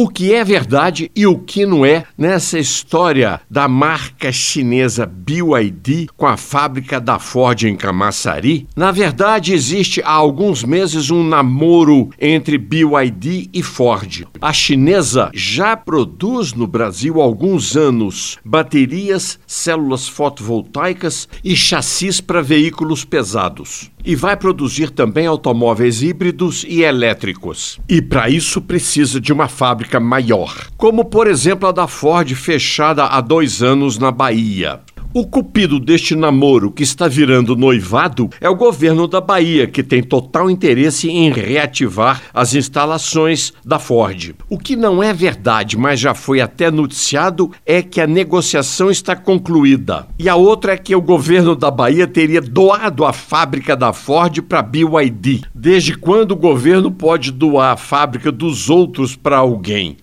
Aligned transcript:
o 0.00 0.08
que 0.08 0.32
é 0.32 0.44
verdade 0.44 1.10
e 1.12 1.26
o 1.26 1.36
que 1.36 1.66
não 1.66 1.84
é 1.84 2.04
nessa 2.16 2.56
história 2.56 3.40
da 3.50 3.66
marca 3.66 4.30
chinesa 4.30 5.04
BYD 5.04 6.06
com 6.16 6.24
a 6.24 6.36
fábrica 6.36 7.00
da 7.00 7.18
Ford 7.18 7.64
em 7.64 7.74
Camaçari. 7.74 8.68
Na 8.76 8.92
verdade, 8.92 9.52
existe 9.52 10.00
há 10.02 10.12
alguns 10.12 10.62
meses 10.62 11.10
um 11.10 11.24
namoro 11.24 12.10
entre 12.20 12.56
BYD 12.56 13.50
e 13.52 13.60
Ford. 13.60 14.24
A 14.40 14.52
chinesa 14.52 15.32
já 15.34 15.76
produz 15.76 16.52
no 16.52 16.68
Brasil 16.68 17.20
há 17.20 17.24
alguns 17.24 17.76
anos 17.76 18.38
baterias, 18.44 19.36
células 19.48 20.06
fotovoltaicas 20.06 21.28
e 21.42 21.56
chassis 21.56 22.20
para 22.20 22.40
veículos 22.40 23.04
pesados. 23.04 23.90
E 24.08 24.16
vai 24.16 24.38
produzir 24.38 24.88
também 24.88 25.26
automóveis 25.26 26.02
híbridos 26.02 26.64
e 26.66 26.80
elétricos. 26.80 27.78
E 27.86 28.00
para 28.00 28.30
isso 28.30 28.58
precisa 28.62 29.20
de 29.20 29.34
uma 29.34 29.48
fábrica 29.48 30.00
maior, 30.00 30.66
como 30.78 31.04
por 31.04 31.26
exemplo 31.26 31.68
a 31.68 31.72
da 31.72 31.86
Ford 31.86 32.32
fechada 32.32 33.04
há 33.04 33.20
dois 33.20 33.62
anos 33.62 33.98
na 33.98 34.10
Bahia. 34.10 34.80
O 35.14 35.26
cupido 35.26 35.80
deste 35.80 36.14
namoro 36.14 36.70
que 36.70 36.82
está 36.82 37.08
virando 37.08 37.56
noivado 37.56 38.28
é 38.42 38.48
o 38.48 38.54
governo 38.54 39.08
da 39.08 39.22
Bahia, 39.22 39.66
que 39.66 39.82
tem 39.82 40.02
total 40.02 40.50
interesse 40.50 41.08
em 41.08 41.32
reativar 41.32 42.24
as 42.34 42.54
instalações 42.54 43.54
da 43.64 43.78
Ford. 43.78 44.34
O 44.50 44.58
que 44.58 44.76
não 44.76 45.02
é 45.02 45.14
verdade, 45.14 45.78
mas 45.78 45.98
já 45.98 46.12
foi 46.12 46.42
até 46.42 46.70
noticiado, 46.70 47.50
é 47.64 47.80
que 47.80 48.02
a 48.02 48.06
negociação 48.06 48.90
está 48.90 49.16
concluída. 49.16 50.06
E 50.18 50.28
a 50.28 50.36
outra 50.36 50.74
é 50.74 50.76
que 50.76 50.94
o 50.94 51.00
governo 51.00 51.56
da 51.56 51.70
Bahia 51.70 52.06
teria 52.06 52.42
doado 52.42 53.06
a 53.06 53.12
fábrica 53.12 53.74
da 53.74 53.94
Ford 53.94 54.42
para 54.42 54.58
a 54.58 54.62
BYD. 54.62 55.40
Desde 55.54 55.96
quando 55.96 56.32
o 56.32 56.36
governo 56.36 56.90
pode 56.90 57.32
doar 57.32 57.72
a 57.72 57.76
fábrica 57.78 58.30
dos 58.30 58.68
outros 58.68 59.16
para 59.16 59.38
alguém? 59.38 59.96